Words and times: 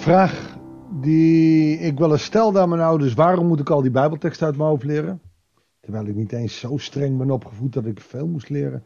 vraag 0.00 0.56
die 0.90 1.78
ik 1.78 1.98
wel 1.98 2.12
eens 2.12 2.24
stelde 2.24 2.60
aan 2.60 2.68
mijn 2.68 2.80
ouders: 2.80 3.14
waarom 3.14 3.46
moet 3.46 3.60
ik 3.60 3.70
al 3.70 3.82
die 3.82 3.90
Bijbelteksten 3.90 4.46
uit 4.46 4.56
mijn 4.56 4.68
hoofd 4.68 4.84
leren? 4.84 5.20
Terwijl 5.80 6.06
ik 6.06 6.14
niet 6.14 6.32
eens 6.32 6.58
zo 6.58 6.76
streng 6.76 7.18
ben 7.18 7.30
opgevoed 7.30 7.72
dat 7.72 7.86
ik 7.86 8.00
veel 8.00 8.26
moest 8.26 8.48
leren. 8.48 8.84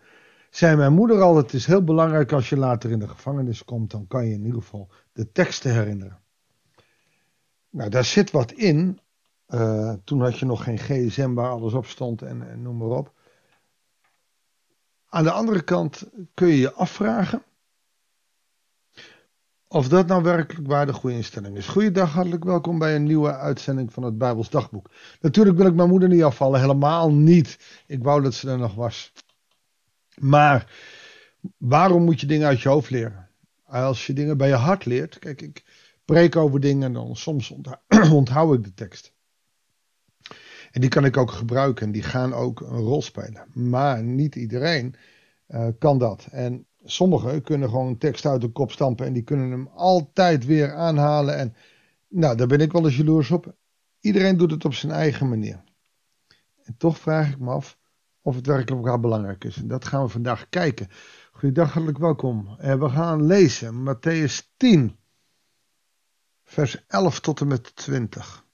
Zei 0.50 0.77
mijn 0.77 0.93
moeder 0.93 1.21
al: 1.21 1.36
het 1.36 1.53
is 1.53 1.66
heel 1.66 1.85
belangrijk 1.85 2.32
als 2.32 2.48
je 2.48 2.57
later 2.57 2.90
in 2.90 2.98
de 2.98 3.08
gevangenis 3.08 3.64
komt, 3.64 3.90
dan 3.90 4.07
kan 4.07 4.27
je 4.27 4.32
in 4.32 4.45
ieder 4.45 4.62
geval 4.62 4.89
de 5.12 5.32
teksten 5.32 5.72
herinneren. 5.72 6.18
Nou, 7.71 7.90
daar 7.90 8.04
zit 8.04 8.31
wat 8.31 8.53
in. 8.53 8.99
Uh, 9.49 9.93
toen 10.04 10.21
had 10.21 10.39
je 10.39 10.46
nog 10.46 10.64
geen 10.64 10.79
gsm 10.79 11.35
waar 11.35 11.50
alles 11.50 11.72
op 11.72 11.86
stond 11.86 12.22
en, 12.22 12.50
en 12.50 12.62
noem 12.62 12.76
maar 12.76 12.89
op. 12.89 13.12
Aan 15.08 15.25
de 15.25 15.31
andere 15.31 15.62
kant 15.62 16.11
kun 16.35 16.49
je 16.49 16.58
je 16.58 16.72
afvragen 16.72 17.43
of 19.75 19.89
dat 19.89 20.07
nou 20.07 20.23
werkelijk 20.23 20.69
waar 20.69 20.87
de 20.87 20.93
goede 20.93 21.17
instelling 21.17 21.57
is. 21.57 21.67
Goeiedag, 21.67 22.13
hartelijk 22.13 22.45
welkom 22.45 22.79
bij 22.79 22.95
een 22.95 23.05
nieuwe 23.05 23.37
uitzending 23.37 23.93
van 23.93 24.03
het 24.03 24.19
Bijbels 24.19 24.50
Dagboek. 24.50 24.91
Natuurlijk 25.21 25.57
wil 25.57 25.67
ik 25.67 25.75
mijn 25.75 25.89
moeder 25.89 26.09
niet 26.09 26.23
afvallen, 26.23 26.61
helemaal 26.61 27.13
niet. 27.13 27.59
Ik 27.87 28.03
wou 28.03 28.23
dat 28.23 28.35
ze 28.35 28.50
er 28.50 28.59
nog 28.59 28.75
was. 28.75 29.13
Maar 30.19 30.73
waarom 31.57 32.05
moet 32.05 32.20
je 32.20 32.27
dingen 32.27 32.47
uit 32.47 32.61
je 32.61 32.69
hoofd 32.69 32.91
leren? 32.91 33.28
Als 33.64 34.06
je 34.06 34.12
dingen 34.12 34.37
bij 34.37 34.48
je 34.48 34.55
hart 34.55 34.84
leert, 34.84 35.19
kijk, 35.19 35.42
ik 35.42 35.64
preek 36.05 36.36
over 36.36 36.61
dingen 36.61 36.83
en 36.83 36.92
dan 36.92 37.17
soms 37.17 37.55
onthoud 38.12 38.55
ik 38.55 38.64
de 38.64 38.75
tekst. 38.75 39.12
En 40.70 40.81
die 40.81 40.91
kan 40.91 41.05
ik 41.05 41.17
ook 41.17 41.31
gebruiken 41.31 41.86
en 41.86 41.92
die 41.92 42.03
gaan 42.03 42.34
ook 42.34 42.61
een 42.61 42.81
rol 42.81 43.03
spelen. 43.03 43.47
Maar 43.53 44.03
niet 44.03 44.34
iedereen 44.34 44.95
uh, 45.48 45.69
kan 45.78 45.98
dat. 45.98 46.27
En 46.31 46.66
sommigen 46.84 47.42
kunnen 47.42 47.68
gewoon 47.68 47.86
een 47.86 47.98
tekst 47.98 48.27
uit 48.27 48.40
de 48.40 48.48
kop 48.48 48.72
stampen 48.72 49.06
en 49.06 49.12
die 49.12 49.22
kunnen 49.22 49.50
hem 49.50 49.68
altijd 49.74 50.44
weer 50.44 50.74
aanhalen. 50.74 51.36
En 51.36 51.54
nou, 52.08 52.36
daar 52.36 52.46
ben 52.46 52.60
ik 52.60 52.72
wel 52.72 52.84
eens 52.84 52.96
jaloers 52.96 53.30
op. 53.30 53.54
Iedereen 54.00 54.36
doet 54.36 54.50
het 54.50 54.64
op 54.64 54.74
zijn 54.74 54.92
eigen 54.92 55.28
manier. 55.28 55.64
En 56.62 56.76
toch 56.76 56.98
vraag 56.98 57.30
ik 57.30 57.38
me 57.38 57.50
af 57.50 57.78
of 58.22 58.34
het 58.34 58.46
werkelijk 58.46 58.84
wel 58.84 59.00
belangrijk 59.00 59.44
is. 59.44 59.56
En 59.56 59.68
dat 59.68 59.84
gaan 59.84 60.02
we 60.02 60.08
vandaag 60.08 60.48
kijken. 60.48 60.88
Goedendag, 61.32 61.72
hartelijk 61.72 61.98
welkom. 61.98 62.54
En 62.58 62.80
we 62.80 62.88
gaan 62.88 63.26
lezen 63.26 63.74
Matthäus 63.88 64.54
10, 64.56 64.96
vers 66.44 66.84
11 66.86 67.20
tot 67.20 67.41
en 67.41 67.46
met 67.46 67.76
20. 67.76 68.44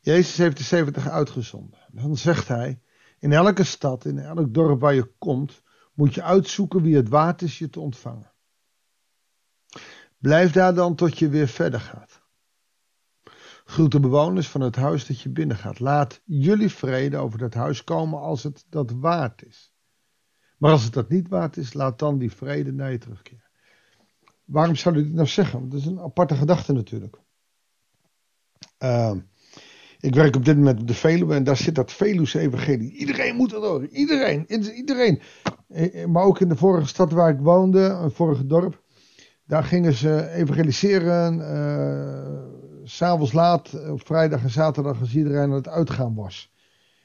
Jezus 0.00 0.36
heeft 0.36 0.56
de 0.56 0.62
70 0.62 1.08
uitgezonden. 1.08 1.78
Dan 1.92 2.16
zegt 2.16 2.48
hij, 2.48 2.80
in 3.18 3.32
elke 3.32 3.64
stad, 3.64 4.04
in 4.04 4.18
elk 4.18 4.54
dorp 4.54 4.80
waar 4.80 4.94
je 4.94 5.12
komt, 5.18 5.62
moet 5.98 6.14
je 6.14 6.22
uitzoeken 6.22 6.82
wie 6.82 6.96
het 6.96 7.08
waard 7.08 7.42
is 7.42 7.58
je 7.58 7.70
te 7.70 7.80
ontvangen. 7.80 8.32
Blijf 10.18 10.52
daar 10.52 10.74
dan 10.74 10.94
tot 10.94 11.18
je 11.18 11.28
weer 11.28 11.48
verder 11.48 11.80
gaat. 11.80 12.22
Groet 13.64 13.92
de 13.92 14.00
bewoners 14.00 14.48
van 14.48 14.60
het 14.60 14.76
huis 14.76 15.06
dat 15.06 15.20
je 15.20 15.28
binnengaat. 15.28 15.80
Laat 15.80 16.20
jullie 16.24 16.68
vrede 16.68 17.16
over 17.16 17.38
dat 17.38 17.54
huis 17.54 17.84
komen 17.84 18.20
als 18.20 18.42
het 18.42 18.66
dat 18.68 18.90
waard 18.90 19.44
is. 19.46 19.72
Maar 20.58 20.70
als 20.70 20.84
het 20.84 20.92
dat 20.92 21.08
niet 21.08 21.28
waard 21.28 21.56
is, 21.56 21.72
laat 21.72 21.98
dan 21.98 22.18
die 22.18 22.32
vrede 22.32 22.72
naar 22.72 22.90
je 22.90 22.98
terugkeren. 22.98 23.50
Waarom 24.44 24.76
zou 24.76 24.96
u 24.96 25.02
dit 25.02 25.12
nou 25.12 25.26
zeggen? 25.26 25.68
Dat 25.68 25.80
is 25.80 25.86
een 25.86 26.00
aparte 26.00 26.34
gedachte 26.34 26.72
natuurlijk. 26.72 27.18
Uh, 28.78 29.16
ik 30.00 30.14
werk 30.14 30.36
op 30.36 30.44
dit 30.44 30.56
moment 30.56 30.80
op 30.80 30.86
de 30.86 30.94
Veluwe 30.94 31.34
en 31.34 31.44
daar 31.44 31.56
zit 31.56 31.74
dat 31.74 31.92
Veluwse 31.92 32.38
evangelie. 32.38 32.92
Iedereen 32.92 33.36
moet 33.36 33.52
er 33.52 33.60
door. 33.60 33.86
Iedereen. 33.86 34.44
Iedereen. 34.74 35.20
Eh, 35.68 36.02
eh, 36.02 36.08
maar 36.08 36.24
ook 36.24 36.40
in 36.40 36.48
de 36.48 36.56
vorige 36.56 36.86
stad 36.86 37.12
waar 37.12 37.30
ik 37.30 37.40
woonde, 37.40 37.80
een 37.80 38.10
vorige 38.10 38.46
dorp. 38.46 38.82
Daar 39.46 39.64
gingen 39.64 39.92
ze 39.92 40.30
evangeliseren. 40.30 41.38
Uh, 41.38 42.58
S'avonds 42.84 43.32
laat, 43.32 43.88
op 43.90 44.06
vrijdag 44.06 44.42
en 44.42 44.50
zaterdag, 44.50 45.00
als 45.00 45.14
iedereen 45.14 45.42
aan 45.42 45.50
het 45.50 45.68
uitgaan 45.68 46.14
was. 46.14 46.52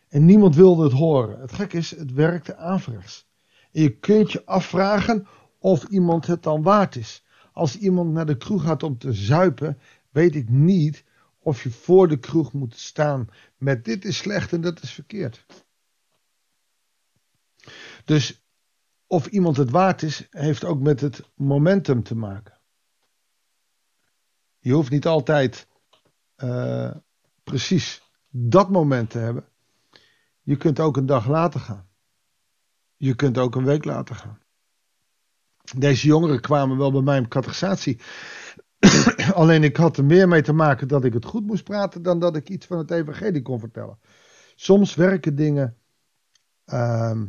En 0.09 0.25
niemand 0.25 0.55
wilde 0.55 0.83
het 0.83 0.93
horen. 0.93 1.39
Het 1.39 1.51
gek 1.51 1.73
is, 1.73 1.95
het 1.95 2.13
werkte 2.13 2.55
averechts. 2.55 3.27
En 3.71 3.81
je 3.81 3.99
kunt 3.99 4.31
je 4.31 4.45
afvragen 4.45 5.27
of 5.59 5.83
iemand 5.83 6.27
het 6.27 6.43
dan 6.43 6.63
waard 6.63 6.95
is. 6.95 7.25
Als 7.53 7.77
iemand 7.77 8.11
naar 8.11 8.25
de 8.25 8.37
kroeg 8.37 8.63
gaat 8.63 8.83
om 8.83 8.97
te 8.97 9.13
zuipen, 9.13 9.77
weet 10.11 10.35
ik 10.35 10.49
niet 10.49 11.03
of 11.43 11.63
je 11.63 11.71
voor 11.71 12.07
de 12.07 12.19
kroeg 12.19 12.53
moet 12.53 12.77
staan 12.77 13.29
met 13.57 13.85
dit 13.85 14.05
is 14.05 14.17
slecht 14.17 14.53
en 14.53 14.61
dat 14.61 14.81
is 14.81 14.91
verkeerd. 14.91 15.45
Dus 18.05 18.43
of 19.07 19.27
iemand 19.27 19.57
het 19.57 19.69
waard 19.69 20.01
is, 20.01 20.27
heeft 20.29 20.63
ook 20.63 20.79
met 20.79 21.01
het 21.01 21.29
momentum 21.35 22.03
te 22.03 22.15
maken. 22.15 22.59
Je 24.59 24.73
hoeft 24.73 24.89
niet 24.89 25.05
altijd 25.05 25.67
uh, 26.37 26.91
precies 27.43 28.01
dat 28.29 28.69
moment 28.69 29.09
te 29.09 29.17
hebben. 29.17 29.47
Je 30.41 30.57
kunt 30.57 30.79
ook 30.79 30.97
een 30.97 31.05
dag 31.05 31.27
later 31.27 31.59
gaan. 31.59 31.87
Je 32.97 33.15
kunt 33.15 33.37
ook 33.37 33.55
een 33.55 33.65
week 33.65 33.85
later 33.85 34.15
gaan. 34.15 34.39
Deze 35.77 36.07
jongeren 36.07 36.41
kwamen 36.41 36.77
wel 36.77 36.91
bij 36.91 37.01
mij 37.01 37.19
op 37.19 37.27
catechisatie. 37.27 37.99
Alleen 39.33 39.63
ik 39.63 39.77
had 39.77 39.97
er 39.97 40.05
meer 40.05 40.27
mee 40.27 40.41
te 40.41 40.53
maken 40.53 40.87
dat 40.87 41.03
ik 41.03 41.13
het 41.13 41.25
goed 41.25 41.45
moest 41.45 41.63
praten 41.63 42.01
dan 42.01 42.19
dat 42.19 42.35
ik 42.35 42.49
iets 42.49 42.65
van 42.65 42.77
het 42.77 42.91
evangelie 42.91 43.41
kon 43.41 43.59
vertellen. 43.59 43.99
Soms 44.55 44.95
werken 44.95 45.35
dingen 45.35 45.77
uh, 46.65 47.21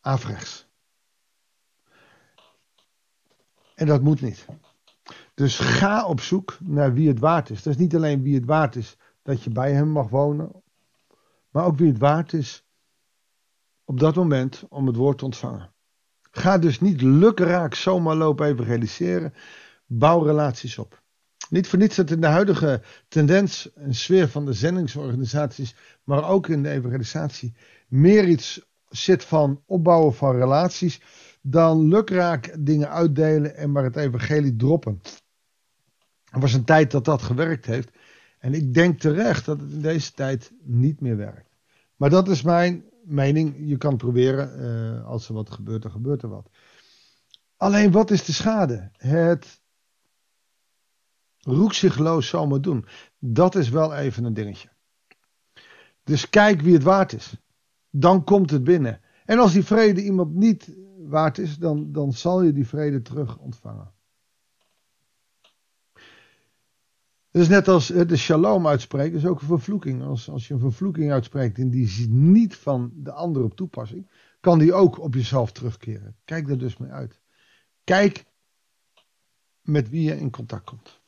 averechts. 0.00 0.68
En 3.74 3.86
dat 3.86 4.02
moet 4.02 4.20
niet. 4.20 4.46
Dus 5.34 5.58
ga 5.58 6.06
op 6.06 6.20
zoek 6.20 6.58
naar 6.60 6.92
wie 6.92 7.08
het 7.08 7.18
waard 7.18 7.50
is. 7.50 7.62
Dat 7.62 7.72
is 7.72 7.80
niet 7.80 7.94
alleen 7.94 8.22
wie 8.22 8.34
het 8.34 8.44
waard 8.44 8.76
is 8.76 8.96
dat 9.22 9.42
je 9.42 9.50
bij 9.50 9.72
hem 9.72 9.88
mag 9.88 10.08
wonen, 10.08 10.62
maar 11.50 11.64
ook 11.64 11.76
wie 11.76 11.88
het 11.88 11.98
waard 11.98 12.32
is 12.32 12.66
op 13.84 14.00
dat 14.00 14.14
moment 14.14 14.64
om 14.68 14.86
het 14.86 14.96
woord 14.96 15.18
te 15.18 15.24
ontvangen. 15.24 15.72
Ga 16.38 16.58
dus 16.58 16.80
niet 16.80 17.00
lukraak 17.00 17.74
zomaar 17.74 18.16
lopen 18.16 18.46
evangeliseren. 18.46 19.34
Bouw 19.86 20.22
relaties 20.22 20.78
op. 20.78 21.02
Niet 21.50 21.68
voor 21.68 21.78
niets 21.78 21.96
dat 21.96 22.10
in 22.10 22.20
de 22.20 22.26
huidige 22.26 22.82
tendens 23.08 23.72
en 23.74 23.94
sfeer 23.94 24.28
van 24.28 24.44
de 24.44 24.52
zendingsorganisaties, 24.52 25.74
maar 26.04 26.28
ook 26.28 26.48
in 26.48 26.62
de 26.62 26.68
evangelisatie, 26.68 27.54
meer 27.88 28.28
iets 28.28 28.66
zit 28.88 29.24
van 29.24 29.62
opbouwen 29.66 30.14
van 30.14 30.36
relaties 30.36 31.00
dan 31.42 31.88
lukraak 31.88 32.54
dingen 32.58 32.90
uitdelen 32.90 33.56
en 33.56 33.72
maar 33.72 33.84
het 33.84 33.96
evangelie 33.96 34.56
droppen. 34.56 35.00
Er 36.24 36.40
was 36.40 36.52
een 36.52 36.64
tijd 36.64 36.90
dat 36.90 37.04
dat 37.04 37.22
gewerkt 37.22 37.66
heeft. 37.66 37.90
En 38.38 38.54
ik 38.54 38.74
denk 38.74 39.00
terecht 39.00 39.44
dat 39.44 39.60
het 39.60 39.72
in 39.72 39.80
deze 39.80 40.12
tijd 40.12 40.52
niet 40.62 41.00
meer 41.00 41.16
werkt. 41.16 41.56
Maar 41.96 42.10
dat 42.10 42.28
is 42.28 42.42
mijn 42.42 42.84
mening. 43.08 43.54
Je 43.58 43.76
kan 43.76 43.96
proberen, 43.96 44.60
uh, 44.60 45.06
als 45.06 45.28
er 45.28 45.34
wat 45.34 45.50
gebeurt, 45.50 45.82
dan 45.82 45.90
gebeurt 45.90 46.22
er 46.22 46.28
wat. 46.28 46.50
Alleen 47.56 47.90
wat 47.90 48.10
is 48.10 48.24
de 48.24 48.32
schade? 48.32 48.90
Het 48.96 49.60
roekzichtloos 51.40 52.28
zomaar 52.28 52.60
doen. 52.60 52.86
Dat 53.18 53.54
is 53.54 53.68
wel 53.68 53.94
even 53.94 54.24
een 54.24 54.34
dingetje. 54.34 54.68
Dus 56.04 56.30
kijk 56.30 56.60
wie 56.60 56.74
het 56.74 56.82
waard 56.82 57.12
is. 57.12 57.36
Dan 57.90 58.24
komt 58.24 58.50
het 58.50 58.64
binnen. 58.64 59.00
En 59.24 59.38
als 59.38 59.52
die 59.52 59.64
vrede 59.64 60.02
iemand 60.02 60.34
niet 60.34 60.76
waard 60.98 61.38
is, 61.38 61.58
dan, 61.58 61.92
dan 61.92 62.12
zal 62.12 62.42
je 62.42 62.52
die 62.52 62.66
vrede 62.66 63.02
terug 63.02 63.38
ontvangen. 63.38 63.92
Het 67.30 67.42
is 67.42 67.48
net 67.48 67.68
als 67.68 67.86
de 67.86 68.16
shalom 68.16 68.66
uitspreken, 68.66 69.18
is 69.18 69.26
ook 69.26 69.40
een 69.40 69.46
vervloeking. 69.46 70.02
Als, 70.02 70.30
als 70.30 70.48
je 70.48 70.54
een 70.54 70.60
vervloeking 70.60 71.12
uitspreekt 71.12 71.58
en 71.58 71.70
die 71.70 71.84
is 71.84 72.06
niet 72.08 72.56
van 72.56 72.92
de 72.94 73.12
ander 73.12 73.42
op 73.42 73.54
toepassing, 73.54 74.10
kan 74.40 74.58
die 74.58 74.74
ook 74.74 75.00
op 75.00 75.14
jezelf 75.14 75.52
terugkeren. 75.52 76.16
Kijk 76.24 76.48
er 76.48 76.58
dus 76.58 76.76
mee 76.76 76.90
uit. 76.90 77.20
Kijk 77.84 78.24
met 79.62 79.88
wie 79.88 80.02
je 80.02 80.18
in 80.18 80.30
contact 80.30 80.64
komt. 80.64 81.00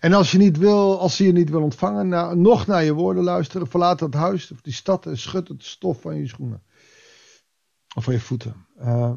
En 0.00 0.12
als 0.12 0.30
je 0.30 0.38
niet 0.38 0.58
wil, 0.58 1.00
als 1.00 1.16
ze 1.16 1.24
je 1.24 1.32
niet 1.32 1.50
wil 1.50 1.62
ontvangen, 1.62 2.08
nou, 2.08 2.36
nog 2.36 2.66
naar 2.66 2.84
je 2.84 2.92
woorden 2.92 3.24
luisteren, 3.24 3.66
verlaat 3.66 3.98
dat 3.98 4.14
huis 4.14 4.52
of 4.52 4.60
die 4.60 4.72
stad 4.72 5.06
en 5.06 5.18
schud 5.18 5.48
het 5.48 5.64
stof 5.64 6.00
van 6.00 6.16
je 6.16 6.28
schoenen. 6.28 6.62
Of 7.94 8.04
van 8.04 8.12
je 8.12 8.20
voeten. 8.20 8.66
Uh, 8.78 9.12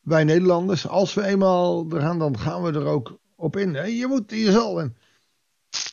wij 0.00 0.24
Nederlanders, 0.24 0.88
als 0.88 1.14
we 1.14 1.22
eenmaal 1.22 1.90
er 1.90 2.00
gaan, 2.00 2.18
dan 2.18 2.38
gaan 2.38 2.62
we 2.62 2.72
er 2.72 2.86
ook 2.86 3.18
op 3.36 3.56
in. 3.56 3.96
Je 3.96 4.06
moet 4.06 4.30
jezelf. 4.30 4.78
En, 4.78 4.96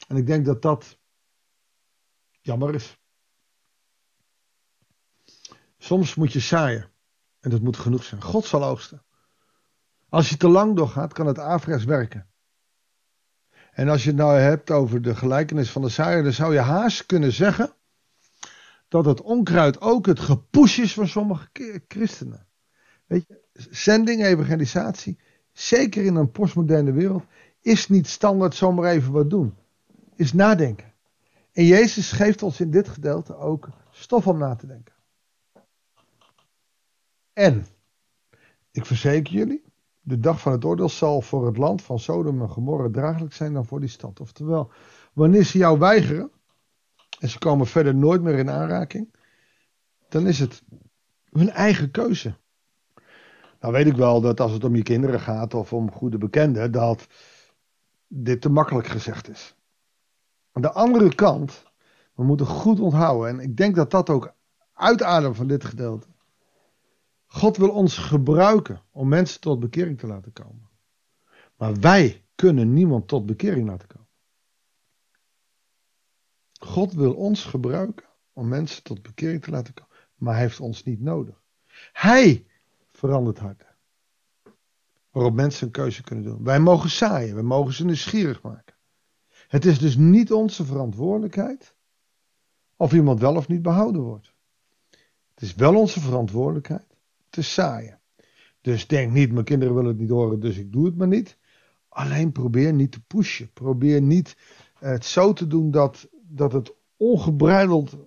en 0.07 0.15
ik 0.15 0.25
denk 0.25 0.45
dat 0.45 0.61
dat 0.61 0.99
jammer 2.41 2.75
is. 2.75 2.97
Soms 5.77 6.15
moet 6.15 6.33
je 6.33 6.39
zaaien. 6.39 6.91
En 7.39 7.49
dat 7.49 7.61
moet 7.61 7.77
genoeg 7.77 8.03
zijn. 8.03 8.21
God 8.21 8.45
zal 8.45 8.63
oogsten. 8.63 9.03
Als 10.09 10.29
je 10.29 10.37
te 10.37 10.47
lang 10.47 10.75
doorgaat, 10.75 11.13
kan 11.13 11.27
het 11.27 11.39
averechts 11.39 11.85
werken. 11.85 12.27
En 13.71 13.89
als 13.89 14.03
je 14.03 14.09
het 14.09 14.17
nou 14.17 14.37
hebt 14.37 14.71
over 14.71 15.01
de 15.01 15.15
gelijkenis 15.15 15.71
van 15.71 15.81
de 15.81 15.89
zaaier, 15.89 16.23
dan 16.23 16.33
zou 16.33 16.53
je 16.53 16.59
haast 16.59 17.05
kunnen 17.05 17.31
zeggen 17.31 17.75
dat 18.87 19.05
het 19.05 19.21
onkruid 19.21 19.81
ook 19.81 20.05
het 20.05 20.19
gepush 20.19 20.77
is 20.77 20.93
van 20.93 21.07
sommige 21.07 21.49
christenen. 21.87 22.47
Weet 23.05 23.27
je, 23.27 23.41
zending, 23.69 24.23
evangelisatie 24.23 25.19
zeker 25.53 26.05
in 26.05 26.15
een 26.15 26.31
postmoderne 26.31 26.91
wereld, 26.91 27.23
is 27.61 27.89
niet 27.89 28.07
standaard 28.07 28.55
zomaar 28.55 28.91
even 28.91 29.11
wat 29.11 29.29
doen. 29.29 29.55
Is 30.15 30.33
nadenken. 30.33 30.93
En 31.51 31.65
Jezus 31.65 32.11
geeft 32.11 32.43
ons 32.43 32.59
in 32.59 32.71
dit 32.71 32.87
gedeelte 32.87 33.37
ook 33.37 33.69
stof 33.91 34.27
om 34.27 34.37
na 34.37 34.55
te 34.55 34.67
denken. 34.67 34.93
En, 37.33 37.65
ik 38.71 38.85
verzeker 38.85 39.33
jullie, 39.33 39.63
de 40.01 40.19
dag 40.19 40.41
van 40.41 40.51
het 40.51 40.65
oordeel 40.65 40.89
zal 40.89 41.21
voor 41.21 41.45
het 41.45 41.57
land 41.57 41.81
van 41.81 41.99
Sodom 41.99 42.41
en 42.41 42.49
Gomorra 42.49 42.89
draaglijk 42.91 43.33
zijn 43.33 43.53
dan 43.53 43.65
voor 43.65 43.79
die 43.79 43.89
stad. 43.89 44.19
Oftewel, 44.19 44.71
wanneer 45.13 45.43
ze 45.43 45.57
jou 45.57 45.79
weigeren, 45.79 46.31
en 47.19 47.29
ze 47.29 47.39
komen 47.39 47.67
verder 47.67 47.95
nooit 47.95 48.21
meer 48.21 48.37
in 48.37 48.49
aanraking, 48.49 49.15
dan 50.09 50.27
is 50.27 50.39
het 50.39 50.63
hun 51.31 51.49
eigen 51.49 51.91
keuze. 51.91 52.35
Nou 53.63 53.75
weet 53.75 53.87
ik 53.87 53.95
wel 53.95 54.21
dat 54.21 54.39
als 54.39 54.51
het 54.51 54.63
om 54.63 54.75
je 54.75 54.83
kinderen 54.83 55.19
gaat 55.19 55.53
of 55.53 55.73
om 55.73 55.91
goede 55.91 56.17
bekenden, 56.17 56.71
dat 56.71 57.07
dit 58.07 58.41
te 58.41 58.49
makkelijk 58.49 58.87
gezegd 58.87 59.29
is. 59.29 59.55
Aan 60.51 60.61
de 60.61 60.71
andere 60.71 61.15
kant, 61.15 61.63
we 62.15 62.23
moeten 62.23 62.45
goed 62.45 62.79
onthouden, 62.79 63.29
en 63.29 63.39
ik 63.39 63.57
denk 63.57 63.75
dat 63.75 63.91
dat 63.91 64.09
ook 64.09 64.33
uitademt 64.73 65.35
van 65.35 65.47
dit 65.47 65.63
gedeelte. 65.65 66.07
God 67.25 67.57
wil 67.57 67.69
ons 67.69 67.97
gebruiken 67.97 68.81
om 68.91 69.07
mensen 69.07 69.41
tot 69.41 69.59
bekering 69.59 69.99
te 69.99 70.07
laten 70.07 70.33
komen. 70.33 70.69
Maar 71.55 71.79
wij 71.79 72.25
kunnen 72.35 72.73
niemand 72.73 73.07
tot 73.07 73.25
bekering 73.25 73.67
laten 73.67 73.87
komen. 73.87 74.07
God 76.59 76.93
wil 76.93 77.13
ons 77.13 77.45
gebruiken 77.45 78.05
om 78.33 78.47
mensen 78.47 78.83
tot 78.83 79.01
bekering 79.01 79.43
te 79.43 79.51
laten 79.51 79.73
komen. 79.73 79.95
Maar 80.15 80.33
hij 80.33 80.43
heeft 80.43 80.59
ons 80.59 80.83
niet 80.83 81.01
nodig. 81.01 81.41
Hij 81.91 82.45
verandert 83.03 83.39
harten. 83.39 83.67
Waarop 85.11 85.33
mensen 85.33 85.65
een 85.65 85.71
keuze 85.71 86.03
kunnen 86.03 86.25
doen. 86.25 86.43
Wij 86.43 86.59
mogen 86.59 86.89
zaaien, 86.89 87.33
wij 87.33 87.43
mogen 87.43 87.73
ze 87.73 87.85
nieuwsgierig 87.85 88.41
maken. 88.41 88.75
Het 89.47 89.65
is 89.65 89.79
dus 89.79 89.95
niet 89.95 90.31
onze 90.31 90.65
verantwoordelijkheid 90.65 91.75
of 92.75 92.93
iemand 92.93 93.19
wel 93.19 93.35
of 93.35 93.47
niet 93.47 93.61
behouden 93.61 94.01
wordt. 94.01 94.33
Het 95.33 95.43
is 95.43 95.55
wel 95.55 95.75
onze 95.75 95.99
verantwoordelijkheid 95.99 96.97
te 97.29 97.41
zaaien. 97.41 97.99
Dus 98.61 98.87
denk 98.87 99.11
niet, 99.11 99.31
mijn 99.31 99.45
kinderen 99.45 99.75
willen 99.75 99.89
het 99.89 99.99
niet 99.99 100.09
horen, 100.09 100.39
dus 100.39 100.57
ik 100.57 100.71
doe 100.71 100.85
het 100.85 100.97
maar 100.97 101.07
niet. 101.07 101.37
Alleen 101.89 102.31
probeer 102.31 102.73
niet 102.73 102.91
te 102.91 103.03
pushen. 103.03 103.53
Probeer 103.53 104.01
niet 104.01 104.37
het 104.73 105.05
zo 105.05 105.33
te 105.33 105.47
doen 105.47 105.71
dat, 105.71 106.09
dat 106.21 106.51
het 106.51 106.73
ongebreideld 106.97 107.97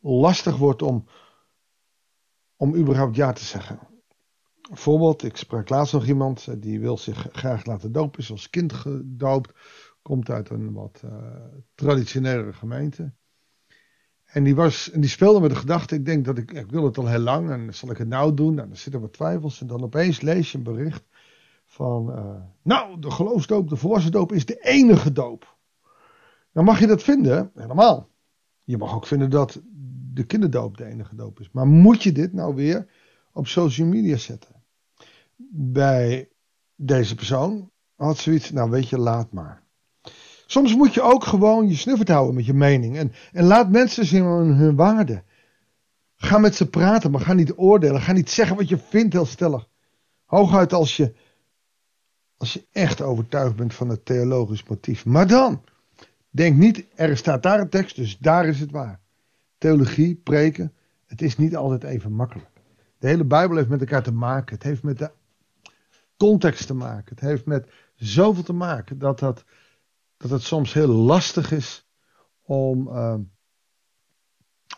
lastig 0.00 0.56
wordt 0.56 0.82
om, 0.82 1.04
om 2.56 2.74
überhaupt 2.74 3.16
ja 3.16 3.32
te 3.32 3.44
zeggen. 3.44 3.88
Voorbeeld, 4.70 5.22
ik 5.22 5.36
sprak 5.36 5.68
laatst 5.68 5.92
nog 5.92 6.06
iemand 6.06 6.46
eh, 6.46 6.54
die 6.58 6.80
wil 6.80 6.98
zich 6.98 7.26
graag 7.32 7.64
laten 7.64 7.92
dopen, 7.92 8.20
is 8.20 8.30
als 8.30 8.50
kind 8.50 8.72
gedoopt, 8.72 9.52
komt 10.02 10.30
uit 10.30 10.50
een 10.50 10.72
wat 10.72 11.02
uh, 11.04 12.52
gemeente. 12.52 13.12
En 14.24 14.44
die, 14.44 14.54
was, 14.54 14.90
en 14.90 15.00
die 15.00 15.10
speelde 15.10 15.40
met 15.40 15.50
de 15.50 15.56
gedachte, 15.56 15.94
ik 15.94 16.04
denk 16.04 16.24
dat 16.24 16.38
ik, 16.38 16.52
ik 16.52 16.70
wil 16.70 16.84
het 16.84 16.98
al 16.98 17.06
heel 17.06 17.18
lang 17.18 17.50
en 17.50 17.74
zal 17.74 17.90
ik 17.90 17.98
het 17.98 18.08
nou 18.08 18.34
doen? 18.34 18.54
Nou, 18.54 18.68
dan 18.68 18.76
zitten 18.76 19.00
wat 19.00 19.12
twijfels 19.12 19.60
en 19.60 19.66
dan 19.66 19.82
opeens 19.82 20.20
lees 20.20 20.52
je 20.52 20.58
een 20.58 20.64
bericht 20.64 21.04
van, 21.64 22.10
uh, 22.10 22.42
nou, 22.62 23.00
de 23.00 23.10
geloofsdoop, 23.10 23.68
de 23.68 23.76
volwassen 23.76 24.12
doop 24.12 24.32
is 24.32 24.46
de 24.46 24.60
enige 24.60 25.12
doop. 25.12 25.56
Dan 26.52 26.64
mag 26.64 26.80
je 26.80 26.86
dat 26.86 27.02
vinden, 27.02 27.50
helemaal. 27.54 28.08
Je 28.64 28.76
mag 28.76 28.94
ook 28.94 29.06
vinden 29.06 29.30
dat 29.30 29.60
de 30.12 30.24
kinderdoop 30.24 30.76
de 30.76 30.84
enige 30.84 31.14
doop 31.14 31.40
is. 31.40 31.50
Maar 31.50 31.66
moet 31.66 32.02
je 32.02 32.12
dit 32.12 32.32
nou 32.32 32.54
weer 32.54 32.86
op 33.32 33.46
social 33.46 33.88
media 33.88 34.16
zetten? 34.16 34.57
Bij 35.50 36.28
deze 36.74 37.14
persoon 37.14 37.70
had 37.96 38.18
zoiets, 38.18 38.50
nou 38.50 38.70
weet 38.70 38.88
je, 38.88 38.98
laat 38.98 39.32
maar. 39.32 39.62
Soms 40.46 40.74
moet 40.74 40.94
je 40.94 41.02
ook 41.02 41.24
gewoon 41.24 41.68
je 41.68 41.76
snuffert 41.76 42.08
houden 42.08 42.34
met 42.34 42.46
je 42.46 42.54
mening. 42.54 42.96
En, 42.96 43.12
en 43.32 43.44
laat 43.44 43.70
mensen 43.70 44.06
zien 44.06 44.24
hun 44.24 44.76
waarde. 44.76 45.22
Ga 46.16 46.38
met 46.38 46.54
ze 46.54 46.68
praten, 46.68 47.10
maar 47.10 47.20
ga 47.20 47.32
niet 47.32 47.52
oordelen. 47.56 48.00
Ga 48.00 48.12
niet 48.12 48.30
zeggen 48.30 48.56
wat 48.56 48.68
je 48.68 48.78
vindt 48.78 49.12
heel 49.12 49.26
stellig. 49.26 49.68
Hooguit 50.24 50.72
als 50.72 50.96
je, 50.96 51.14
als 52.36 52.52
je 52.52 52.66
echt 52.72 53.00
overtuigd 53.00 53.56
bent 53.56 53.74
van 53.74 53.88
het 53.88 54.04
theologisch 54.04 54.64
motief. 54.64 55.04
Maar 55.04 55.26
dan, 55.26 55.62
denk 56.30 56.56
niet, 56.56 56.84
er 56.94 57.16
staat 57.16 57.42
daar 57.42 57.60
een 57.60 57.68
tekst, 57.68 57.96
dus 57.96 58.18
daar 58.18 58.46
is 58.46 58.60
het 58.60 58.70
waar. 58.70 59.00
Theologie, 59.58 60.14
preken, 60.14 60.72
het 61.06 61.22
is 61.22 61.36
niet 61.36 61.56
altijd 61.56 61.82
even 61.82 62.12
makkelijk. 62.12 62.50
De 62.98 63.08
hele 63.08 63.24
Bijbel 63.24 63.56
heeft 63.56 63.68
met 63.68 63.80
elkaar 63.80 64.02
te 64.02 64.12
maken. 64.12 64.54
Het 64.54 64.64
heeft 64.64 64.82
met 64.82 64.98
de 64.98 65.10
context 66.18 66.66
te 66.66 66.74
maken. 66.74 67.14
Het 67.14 67.24
heeft 67.24 67.46
met 67.46 67.68
zoveel 67.94 68.42
te 68.42 68.52
maken 68.52 68.98
dat 68.98 69.18
dat 69.18 69.44
dat 70.18 70.30
het 70.30 70.42
soms 70.42 70.72
heel 70.72 70.88
lastig 70.88 71.52
is 71.52 71.88
om, 72.42 72.88
uh, 72.88 73.14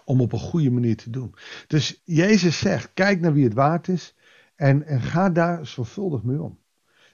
om 0.05 0.21
op 0.21 0.33
een 0.33 0.39
goede 0.39 0.71
manier 0.71 0.97
te 0.97 1.11
doen. 1.11 1.35
Dus 1.67 2.03
Jezus 2.05 2.59
zegt: 2.59 2.91
kijk 2.95 3.21
naar 3.21 3.33
wie 3.33 3.45
het 3.45 3.55
waard 3.55 3.89
is 3.89 4.15
en, 4.55 4.83
en 4.83 5.01
ga 5.01 5.31
daar 5.31 5.67
zorgvuldig 5.67 6.23
mee 6.23 6.43
om. 6.43 6.59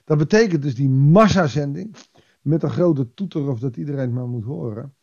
Dat 0.03 0.17
betekent 0.17 0.61
dus 0.61 0.75
die 0.75 0.89
massazending 0.89 1.95
met 2.41 2.63
een 2.63 2.69
grote 2.69 3.13
toeter 3.13 3.49
of 3.49 3.59
dat 3.59 3.77
iedereen 3.77 4.01
het 4.01 4.11
maar 4.11 4.27
moet 4.27 4.43
horen. 4.43 4.95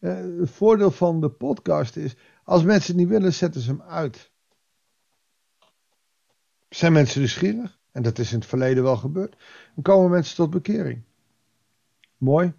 Uh, 0.00 0.40
het 0.40 0.50
voordeel 0.50 0.90
van 0.90 1.20
de 1.20 1.30
podcast 1.30 1.96
is, 1.96 2.16
als 2.44 2.62
mensen 2.62 2.90
het 2.90 3.00
niet 3.00 3.12
willen, 3.12 3.32
zetten 3.32 3.60
ze 3.60 3.70
hem 3.70 3.82
uit. 3.82 4.32
Zijn 6.68 6.92
mensen 6.92 7.18
nieuwsgierig? 7.18 7.78
En 7.94 8.02
dat 8.02 8.18
is 8.18 8.32
in 8.32 8.38
het 8.38 8.48
verleden 8.48 8.82
wel 8.82 8.96
gebeurd. 8.96 9.36
Dan 9.74 9.82
komen 9.82 10.10
mensen 10.10 10.36
tot 10.36 10.50
bekering. 10.50 11.02
Mooi. 12.16 12.52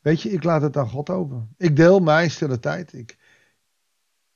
Weet 0.00 0.22
je, 0.22 0.30
ik 0.30 0.44
laat 0.44 0.62
het 0.62 0.76
aan 0.76 0.88
God 0.88 1.10
over. 1.10 1.46
Ik 1.56 1.76
deel 1.76 2.00
mijn 2.00 2.30
stille 2.30 2.58
tijd. 2.58 2.92
Ik, 2.92 3.18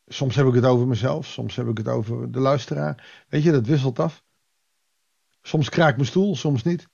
soms 0.06 0.35
heb 0.35 0.47
ik 0.47 0.55
het 0.55 0.65
over 0.65 0.87
mezelf, 0.87 1.27
soms 1.27 1.56
heb 1.56 1.69
ik 1.69 1.79
het 1.79 1.89
over 1.89 2.33
de 2.33 2.41
luisteraar. 2.41 3.25
Weet 3.29 3.43
je, 3.43 3.53
dat 3.53 3.67
wisselt 3.67 3.99
af. 3.99 4.25
Soms 5.43 5.69
kraakt 5.69 5.97
mijn 5.97 6.09
stoel, 6.09 6.37
soms 6.37 6.62
niet. 6.62 6.89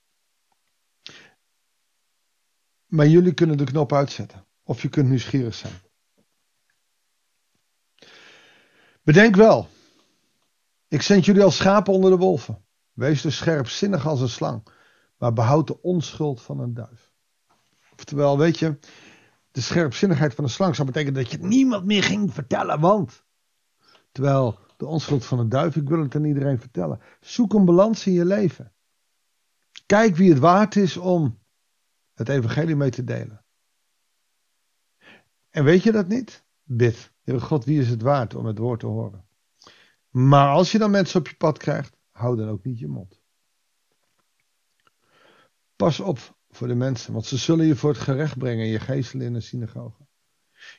Maar 2.86 3.06
jullie 3.06 3.34
kunnen 3.34 3.56
de 3.56 3.64
knop 3.64 3.92
uitzetten. 3.92 4.44
Of 4.62 4.82
je 4.82 4.88
kunt 4.88 5.08
nieuwsgierig 5.08 5.54
zijn. 5.54 5.74
Bedenk 9.02 9.36
wel. 9.36 9.68
Ik 10.88 11.02
zend 11.02 11.24
jullie 11.24 11.42
als 11.42 11.56
schapen 11.56 11.92
onder 11.92 12.10
de 12.10 12.16
wolven. 12.16 12.63
Wees 12.94 13.22
dus 13.22 13.36
scherpzinnig 13.36 14.06
als 14.06 14.20
een 14.20 14.28
slang. 14.28 14.66
Maar 15.18 15.32
behoud 15.32 15.66
de 15.66 15.82
onschuld 15.82 16.42
van 16.42 16.60
een 16.60 16.74
duif. 16.74 17.12
Oftewel, 17.92 18.38
weet 18.38 18.58
je, 18.58 18.78
de 19.50 19.60
scherpzinnigheid 19.60 20.34
van 20.34 20.44
de 20.44 20.50
slang 20.50 20.74
zou 20.74 20.86
betekenen 20.86 21.22
dat 21.22 21.30
je 21.30 21.38
niemand 21.38 21.84
meer 21.84 22.02
ging 22.02 22.34
vertellen, 22.34 22.80
want. 22.80 23.24
Terwijl 24.12 24.58
de 24.76 24.86
onschuld 24.86 25.24
van 25.24 25.38
een 25.38 25.48
duif, 25.48 25.76
ik 25.76 25.88
wil 25.88 26.02
het 26.02 26.14
aan 26.14 26.24
iedereen 26.24 26.58
vertellen. 26.58 27.00
Zoek 27.20 27.54
een 27.54 27.64
balans 27.64 28.06
in 28.06 28.12
je 28.12 28.24
leven. 28.24 28.72
Kijk 29.86 30.16
wie 30.16 30.30
het 30.30 30.38
waard 30.38 30.76
is 30.76 30.96
om 30.96 31.38
het 32.14 32.28
evangelie 32.28 32.76
mee 32.76 32.90
te 32.90 33.04
delen. 33.04 33.44
En 35.50 35.64
weet 35.64 35.82
je 35.82 35.92
dat 35.92 36.08
niet? 36.08 36.44
Bid. 36.62 37.12
Heer 37.22 37.40
God, 37.40 37.64
wie 37.64 37.80
is 37.80 37.88
het 37.88 38.02
waard 38.02 38.34
om 38.34 38.46
het 38.46 38.58
woord 38.58 38.80
te 38.80 38.86
horen? 38.86 39.24
Maar 40.10 40.48
als 40.48 40.72
je 40.72 40.78
dan 40.78 40.90
mensen 40.90 41.20
op 41.20 41.28
je 41.28 41.36
pad 41.36 41.58
krijgt, 41.58 41.96
hou 42.14 42.36
dan 42.36 42.48
ook 42.48 42.64
niet 42.64 42.78
je 42.78 42.88
mond. 42.88 43.20
Pas 45.76 46.00
op 46.00 46.18
voor 46.50 46.68
de 46.68 46.74
mensen, 46.74 47.12
want 47.12 47.26
ze 47.26 47.36
zullen 47.36 47.66
je 47.66 47.76
voor 47.76 47.90
het 47.90 47.98
gerecht 47.98 48.38
brengen, 48.38 48.66
je 48.66 48.80
geestelen 48.80 49.26
in 49.26 49.32
de 49.32 49.40
synagoge. 49.40 50.06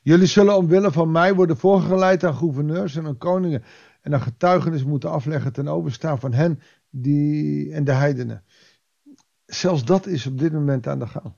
Jullie 0.01 0.27
zullen 0.27 0.57
omwille 0.57 0.91
van 0.91 1.11
mij 1.11 1.33
worden 1.33 1.57
voorgeleid 1.57 2.23
aan 2.23 2.35
gouverneurs 2.35 2.95
en 2.95 3.05
aan 3.05 3.17
koningen 3.17 3.63
en 4.01 4.13
een 4.13 4.21
getuigenis 4.21 4.83
moeten 4.83 5.09
afleggen 5.11 5.53
ten 5.53 5.67
overstaan 5.67 6.19
van 6.19 6.33
hen 6.33 6.61
die, 6.89 7.73
en 7.73 7.83
de 7.83 7.91
heidenen. 7.91 8.43
Zelfs 9.45 9.85
dat 9.85 10.05
is 10.05 10.25
op 10.25 10.37
dit 10.37 10.53
moment 10.53 10.87
aan 10.87 10.99
de 10.99 11.07
gang. 11.07 11.33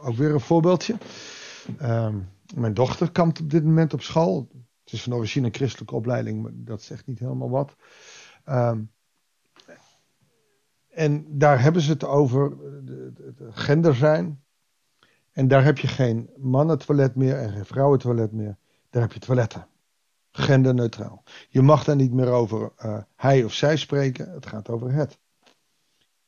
Ook 0.00 0.16
weer 0.16 0.32
een 0.32 0.40
voorbeeldje. 0.40 0.96
Ehm, 1.78 2.18
mijn 2.54 2.74
dochter 2.74 3.10
kampt 3.10 3.40
op 3.40 3.50
dit 3.50 3.64
moment 3.64 3.92
op 3.92 4.02
school. 4.02 4.48
Het 4.84 4.92
is 4.92 5.02
van 5.02 5.14
origine 5.14 5.50
christelijke 5.50 5.94
opleiding, 5.94 6.42
maar 6.42 6.52
dat 6.54 6.82
zegt 6.82 7.06
niet 7.06 7.18
helemaal 7.18 7.50
wat. 7.50 7.76
Um, 8.48 8.90
en 10.96 11.38
daar 11.38 11.62
hebben 11.62 11.82
ze 11.82 11.92
het 11.92 12.04
over 12.04 12.56
het 13.24 13.40
gender 13.50 13.94
zijn. 13.94 14.44
En 15.32 15.48
daar 15.48 15.64
heb 15.64 15.78
je 15.78 15.86
geen 15.86 16.30
mannentoilet 16.36 17.14
meer 17.14 17.38
en 17.38 17.50
geen 17.50 17.64
vrouwentoilet 17.64 18.32
meer. 18.32 18.56
Daar 18.90 19.02
heb 19.02 19.12
je 19.12 19.18
toiletten. 19.18 19.66
Genderneutraal. 20.30 21.22
Je 21.48 21.62
mag 21.62 21.84
daar 21.84 21.96
niet 21.96 22.12
meer 22.12 22.28
over 22.28 22.72
uh, 22.84 22.98
hij 23.16 23.44
of 23.44 23.52
zij 23.52 23.76
spreken. 23.76 24.32
Het 24.32 24.46
gaat 24.46 24.68
over 24.68 24.92
het. 24.92 25.18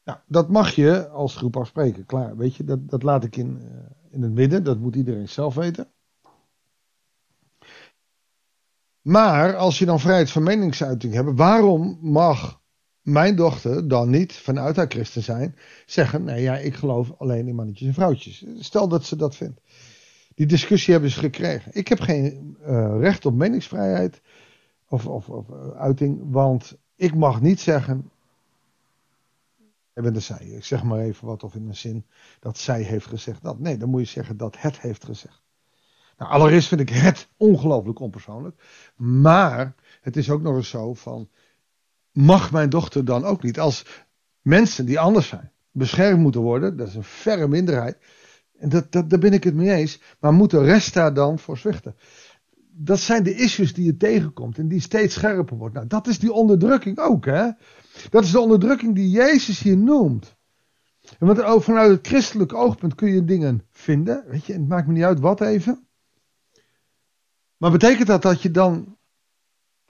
Nou, 0.04 0.18
dat 0.26 0.48
mag 0.48 0.70
je 0.70 1.08
als 1.08 1.36
groep 1.36 1.56
afspreken. 1.56 2.06
Klaar, 2.06 2.36
weet 2.36 2.54
je, 2.54 2.64
dat, 2.64 2.88
dat 2.88 3.02
laat 3.02 3.24
ik 3.24 3.36
in, 3.36 3.58
uh, 3.60 3.66
in 4.10 4.22
het 4.22 4.32
midden. 4.32 4.64
Dat 4.64 4.78
moet 4.78 4.96
iedereen 4.96 5.28
zelf 5.28 5.54
weten. 5.54 5.90
Maar 9.08 9.56
als 9.56 9.78
je 9.78 9.84
dan 9.84 10.00
vrijheid 10.00 10.30
van 10.30 10.42
meningsuiting 10.42 11.14
hebt, 11.14 11.30
waarom 11.34 11.98
mag 12.00 12.60
mijn 13.02 13.36
dochter 13.36 13.88
dan 13.88 14.10
niet 14.10 14.32
vanuit 14.32 14.76
haar 14.76 14.86
christen 14.88 15.22
zijn 15.22 15.56
zeggen: 15.86 16.24
nee, 16.24 16.42
ja, 16.42 16.58
ik 16.58 16.74
geloof 16.74 17.12
alleen 17.18 17.48
in 17.48 17.54
mannetjes 17.54 17.88
en 17.88 17.94
vrouwtjes? 17.94 18.44
Stel 18.58 18.88
dat 18.88 19.04
ze 19.04 19.16
dat 19.16 19.36
vindt. 19.36 19.60
Die 20.34 20.46
discussie 20.46 20.92
hebben 20.92 21.10
ze 21.10 21.18
gekregen. 21.18 21.70
Ik 21.74 21.88
heb 21.88 22.00
geen 22.00 22.56
uh, 22.60 22.96
recht 22.98 23.26
op 23.26 23.34
meningsvrijheid 23.34 24.20
of, 24.88 25.06
of, 25.06 25.28
of 25.28 25.48
uh, 25.48 25.68
uiting, 25.70 26.20
want 26.30 26.76
ik 26.96 27.14
mag 27.14 27.40
niet 27.40 27.60
zeggen. 27.60 28.10
Ik 29.94 30.02
ben 30.02 30.22
zij. 30.22 30.46
Ik 30.46 30.64
zeg 30.64 30.82
maar 30.82 31.00
even 31.00 31.26
wat 31.26 31.42
of 31.44 31.54
in 31.54 31.68
een 31.68 31.76
zin 31.76 32.04
dat 32.40 32.58
zij 32.58 32.82
heeft 32.82 33.06
gezegd 33.06 33.42
dat. 33.42 33.58
Nee, 33.58 33.76
dan 33.76 33.88
moet 33.88 34.00
je 34.00 34.06
zeggen 34.06 34.36
dat 34.36 34.60
het 34.60 34.80
heeft 34.80 35.04
gezegd. 35.04 35.47
Nou, 36.18 36.30
allereerst 36.30 36.68
vind 36.68 36.80
ik 36.80 36.88
het 36.88 37.28
ongelooflijk 37.36 37.98
onpersoonlijk. 37.98 38.62
Maar 38.96 39.74
het 40.00 40.16
is 40.16 40.30
ook 40.30 40.42
nog 40.42 40.56
eens 40.56 40.68
zo 40.68 40.94
van. 40.94 41.28
Mag 42.12 42.52
mijn 42.52 42.70
dochter 42.70 43.04
dan 43.04 43.24
ook 43.24 43.42
niet 43.42 43.60
als 43.60 44.04
mensen 44.42 44.86
die 44.86 45.00
anders 45.00 45.28
zijn 45.28 45.52
beschermd 45.72 46.20
moeten 46.20 46.40
worden, 46.40 46.76
dat 46.76 46.88
is 46.88 46.94
een 46.94 47.04
verre 47.04 47.48
minderheid, 47.48 47.98
en 48.58 48.68
dat, 48.68 48.92
dat, 48.92 49.10
daar 49.10 49.18
ben 49.18 49.32
ik 49.32 49.44
het 49.44 49.54
mee 49.54 49.72
eens. 49.72 50.00
Maar 50.20 50.32
moet 50.32 50.50
de 50.50 50.62
rest 50.62 50.94
daar 50.94 51.14
dan 51.14 51.38
voor 51.38 51.58
zwichten? 51.58 51.96
Dat 52.70 53.00
zijn 53.00 53.22
de 53.22 53.34
issues 53.34 53.74
die 53.74 53.84
je 53.84 53.96
tegenkomt 53.96 54.58
en 54.58 54.68
die 54.68 54.80
steeds 54.80 55.14
scherper 55.14 55.56
wordt. 55.56 55.74
Nou, 55.74 55.86
dat 55.86 56.06
is 56.06 56.18
die 56.18 56.32
onderdrukking 56.32 56.98
ook, 56.98 57.24
hè? 57.24 57.50
Dat 58.10 58.24
is 58.24 58.30
de 58.30 58.40
onderdrukking 58.40 58.94
die 58.94 59.10
Jezus 59.10 59.60
hier 59.60 59.76
noemt. 59.76 60.36
En 61.18 61.26
want 61.26 61.64
vanuit 61.64 61.90
het 61.90 62.06
christelijk 62.06 62.54
oogpunt 62.54 62.94
kun 62.94 63.12
je 63.12 63.24
dingen 63.24 63.62
vinden. 63.70 64.24
Weet 64.26 64.44
je, 64.44 64.52
het 64.52 64.68
maakt 64.68 64.86
me 64.86 64.92
niet 64.92 65.02
uit 65.02 65.20
wat 65.20 65.40
even. 65.40 65.87
Maar 67.58 67.70
betekent 67.70 68.06
dat 68.06 68.22
dat 68.22 68.42
je 68.42 68.50
dan 68.50 68.96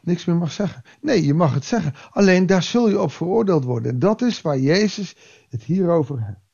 niks 0.00 0.24
meer 0.24 0.36
mag 0.36 0.52
zeggen? 0.52 0.82
Nee, 1.00 1.24
je 1.24 1.34
mag 1.34 1.54
het 1.54 1.64
zeggen. 1.64 1.94
Alleen 2.10 2.46
daar 2.46 2.62
zul 2.62 2.88
je 2.88 3.00
op 3.00 3.12
veroordeeld 3.12 3.64
worden. 3.64 3.92
En 3.92 3.98
dat 3.98 4.22
is 4.22 4.42
waar 4.42 4.58
Jezus 4.58 5.16
het 5.48 5.62
hier 5.62 5.90
over 5.90 6.24
heeft. 6.24 6.46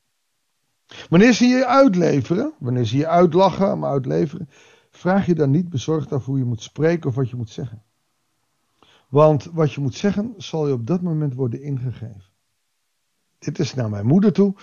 Wanneer 1.09 1.33
ze 1.33 1.45
je 1.45 1.65
uitleveren, 1.65 2.53
wanneer 2.59 2.85
ze 2.85 2.97
je 2.97 3.07
uitlachen, 3.07 3.79
maar 3.79 3.91
uitleveren, 3.91 4.49
vraag 4.91 5.25
je 5.25 5.35
dan 5.35 5.51
niet 5.51 5.69
bezorgd 5.69 6.11
af 6.11 6.25
hoe 6.25 6.37
je 6.37 6.45
moet 6.45 6.61
spreken 6.61 7.09
of 7.09 7.15
wat 7.15 7.29
je 7.29 7.35
moet 7.35 7.49
zeggen. 7.49 7.83
Want 9.09 9.43
wat 9.43 9.73
je 9.73 9.81
moet 9.81 9.95
zeggen, 9.95 10.33
zal 10.37 10.67
je 10.67 10.73
op 10.73 10.87
dat 10.87 11.01
moment 11.01 11.33
worden 11.33 11.61
ingegeven. 11.61 12.33
Dit 13.39 13.59
is 13.59 13.73
naar 13.73 13.89
mijn 13.89 14.05
moeder 14.05 14.33
toe. 14.33 14.55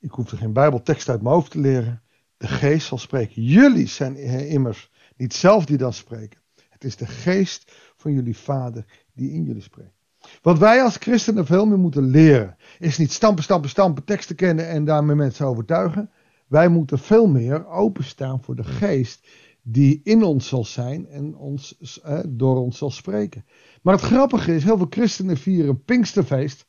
Ik 0.00 0.10
hoef 0.10 0.30
er 0.30 0.38
geen 0.38 0.52
Bijbeltekst 0.52 1.08
uit 1.08 1.22
mijn 1.22 1.34
hoofd 1.34 1.50
te 1.50 1.60
leren. 1.60 2.02
De 2.36 2.48
geest 2.48 2.86
zal 2.86 2.98
spreken. 2.98 3.42
Jullie 3.42 3.86
zijn 3.86 4.16
immers 4.48 4.90
niet 5.16 5.34
zelf 5.34 5.64
die 5.64 5.76
dan 5.76 5.92
spreken. 5.92 6.40
Het 6.68 6.84
is 6.84 6.96
de 6.96 7.06
geest 7.06 7.72
van 7.96 8.12
jullie 8.12 8.36
vader 8.36 8.84
die 9.12 9.32
in 9.32 9.44
jullie 9.44 9.62
spreekt. 9.62 10.00
Wat 10.42 10.58
wij 10.58 10.82
als 10.82 10.96
christenen 10.96 11.46
veel 11.46 11.66
meer 11.66 11.78
moeten 11.78 12.04
leren, 12.04 12.56
is 12.78 12.98
niet 12.98 13.12
stampen, 13.12 13.42
stampen, 13.44 13.70
stampen, 13.70 14.04
teksten 14.04 14.36
kennen 14.36 14.68
en 14.68 14.84
daarmee 14.84 15.16
mensen 15.16 15.46
overtuigen. 15.46 16.10
Wij 16.46 16.68
moeten 16.68 16.98
veel 16.98 17.26
meer 17.26 17.66
openstaan 17.66 18.42
voor 18.42 18.56
de 18.56 18.64
geest 18.64 19.26
die 19.62 20.00
in 20.04 20.22
ons 20.22 20.48
zal 20.48 20.64
zijn 20.64 21.06
en 21.06 21.36
ons, 21.36 21.78
eh, 22.02 22.18
door 22.28 22.56
ons 22.56 22.78
zal 22.78 22.90
spreken. 22.90 23.44
Maar 23.82 23.94
het 23.94 24.02
grappige 24.02 24.54
is, 24.54 24.64
heel 24.64 24.76
veel 24.76 24.86
christenen 24.90 25.36
vieren 25.36 25.84
Pinksterfeest 25.84 26.66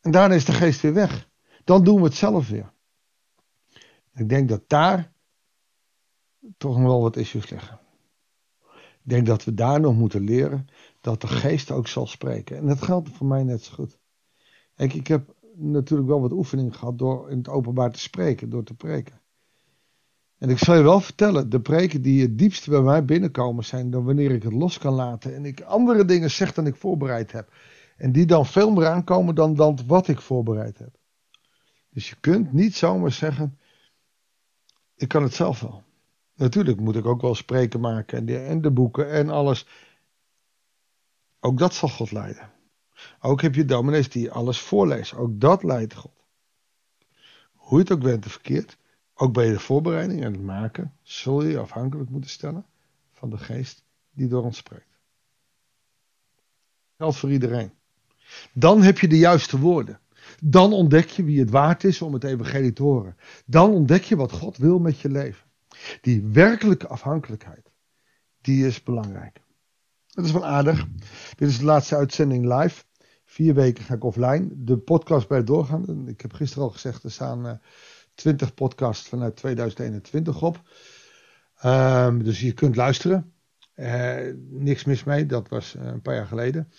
en 0.00 0.10
daarna 0.10 0.34
is 0.34 0.44
de 0.44 0.52
geest 0.52 0.80
weer 0.80 0.94
weg. 0.94 1.28
Dan 1.64 1.84
doen 1.84 1.96
we 1.96 2.04
het 2.04 2.14
zelf 2.14 2.48
weer. 2.48 2.72
Ik 4.14 4.28
denk 4.28 4.48
dat 4.48 4.62
daar 4.66 5.12
toch 6.56 6.76
nog 6.76 6.86
wel 6.86 7.02
wat 7.02 7.16
issues 7.16 7.50
liggen. 7.50 7.78
Ik 9.08 9.14
denk 9.14 9.26
dat 9.26 9.44
we 9.44 9.54
daar 9.54 9.80
nog 9.80 9.94
moeten 9.94 10.24
leren 10.24 10.66
dat 11.00 11.20
de 11.20 11.26
geest 11.26 11.70
ook 11.70 11.88
zal 11.88 12.06
spreken. 12.06 12.56
En 12.56 12.66
dat 12.66 12.82
geldt 12.82 13.08
voor 13.08 13.26
mij 13.26 13.42
net 13.42 13.62
zo 13.62 13.74
goed. 13.74 13.98
Kijk, 14.74 14.94
ik 14.94 15.06
heb 15.06 15.34
natuurlijk 15.54 16.08
wel 16.08 16.20
wat 16.20 16.32
oefening 16.32 16.76
gehad 16.76 16.98
door 16.98 17.30
in 17.30 17.38
het 17.38 17.48
openbaar 17.48 17.92
te 17.92 17.98
spreken, 17.98 18.50
door 18.50 18.64
te 18.64 18.74
preken. 18.74 19.20
En 20.38 20.50
ik 20.50 20.58
zal 20.58 20.74
je 20.74 20.82
wel 20.82 21.00
vertellen, 21.00 21.50
de 21.50 21.60
preken 21.60 22.02
die 22.02 22.22
het 22.22 22.38
diepst 22.38 22.68
bij 22.68 22.80
mij 22.80 23.04
binnenkomen 23.04 23.64
zijn 23.64 23.90
dan 23.90 24.04
wanneer 24.04 24.30
ik 24.30 24.42
het 24.42 24.52
los 24.52 24.78
kan 24.78 24.94
laten 24.94 25.34
en 25.34 25.44
ik 25.44 25.60
andere 25.60 26.04
dingen 26.04 26.30
zeg 26.30 26.54
dan 26.54 26.66
ik 26.66 26.76
voorbereid 26.76 27.32
heb. 27.32 27.52
En 27.96 28.12
die 28.12 28.26
dan 28.26 28.46
veel 28.46 28.70
meer 28.70 28.86
aankomen 28.86 29.34
dan, 29.34 29.54
dan 29.54 29.78
wat 29.86 30.08
ik 30.08 30.20
voorbereid 30.20 30.78
heb. 30.78 30.98
Dus 31.90 32.08
je 32.08 32.16
kunt 32.20 32.52
niet 32.52 32.74
zomaar 32.74 33.12
zeggen, 33.12 33.58
ik 34.96 35.08
kan 35.08 35.22
het 35.22 35.34
zelf 35.34 35.60
wel. 35.60 35.82
Natuurlijk 36.38 36.80
moet 36.80 36.96
ik 36.96 37.06
ook 37.06 37.20
wel 37.20 37.34
spreken 37.34 37.80
maken 37.80 38.18
en 38.18 38.26
de, 38.26 38.38
en 38.38 38.60
de 38.60 38.70
boeken 38.70 39.10
en 39.10 39.28
alles. 39.28 39.66
Ook 41.40 41.58
dat 41.58 41.74
zal 41.74 41.88
God 41.88 42.10
leiden. 42.10 42.50
Ook 43.20 43.42
heb 43.42 43.54
je 43.54 43.64
dominees 43.64 44.08
die 44.08 44.30
alles 44.30 44.60
voorlezen. 44.60 45.18
Ook 45.18 45.40
dat 45.40 45.62
leidt 45.62 45.94
God. 45.94 46.24
Hoe 47.52 47.78
je 47.78 47.84
het 47.84 47.92
ook 47.92 48.00
bent 48.00 48.26
of 48.26 48.32
verkeerd. 48.32 48.76
Ook 49.14 49.32
bij 49.32 49.50
de 49.50 49.58
voorbereiding 49.58 50.24
en 50.24 50.32
het 50.32 50.42
maken. 50.42 50.94
Zul 51.02 51.42
je 51.42 51.50
je 51.50 51.58
afhankelijk 51.58 52.10
moeten 52.10 52.30
stellen 52.30 52.66
van 53.12 53.30
de 53.30 53.38
geest 53.38 53.84
die 54.10 54.28
door 54.28 54.42
ons 54.42 54.56
spreekt. 54.56 54.98
Geldt 56.96 57.16
voor 57.16 57.30
iedereen. 57.30 57.72
Dan 58.52 58.82
heb 58.82 58.98
je 58.98 59.08
de 59.08 59.18
juiste 59.18 59.58
woorden. 59.58 60.00
Dan 60.42 60.72
ontdek 60.72 61.08
je 61.08 61.24
wie 61.24 61.40
het 61.40 61.50
waard 61.50 61.84
is 61.84 62.02
om 62.02 62.12
het 62.12 62.24
evangelie 62.24 62.72
te 62.72 62.82
horen. 62.82 63.16
Dan 63.46 63.70
ontdek 63.70 64.02
je 64.02 64.16
wat 64.16 64.32
God 64.32 64.56
wil 64.56 64.78
met 64.78 65.00
je 65.00 65.10
leven. 65.10 65.47
Die 66.00 66.24
werkelijke 66.32 66.88
afhankelijkheid, 66.88 67.70
die 68.40 68.66
is 68.66 68.82
belangrijk. 68.82 69.40
Dat 70.06 70.24
is 70.24 70.32
wel 70.32 70.46
aardig. 70.46 70.86
Dit 71.36 71.48
is 71.48 71.58
de 71.58 71.64
laatste 71.64 71.96
uitzending 71.96 72.54
live. 72.54 72.84
Vier 73.24 73.54
weken 73.54 73.84
ga 73.84 73.94
ik 73.94 74.04
offline. 74.04 74.48
De 74.52 74.78
podcast 74.78 75.26
blijft 75.26 75.46
doorgaan. 75.46 76.08
Ik 76.08 76.20
heb 76.20 76.32
gisteren 76.32 76.64
al 76.64 76.70
gezegd, 76.70 77.02
er 77.02 77.10
staan 77.10 77.44
uh, 77.44 77.50
eh, 77.50 77.58
20 78.14 78.54
podcasts 78.54 79.08
vanuit 79.08 79.36
2021 79.36 80.42
op. 80.42 80.62
Um, 81.64 82.24
dus 82.24 82.40
je 82.40 82.52
kunt 82.52 82.76
luisteren. 82.76 83.32
Uh, 83.74 84.16
niks 84.50 84.84
mis 84.84 85.04
mee, 85.04 85.26
dat 85.26 85.48
was 85.48 85.74
uh, 85.74 85.86
een 85.86 86.02
paar 86.02 86.14
jaar 86.14 86.26
geleden. 86.26 86.72